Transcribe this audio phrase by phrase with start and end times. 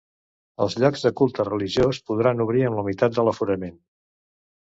[0.63, 3.77] Els llocs de culte religiós podran obrir amb la meitat de l’aforament.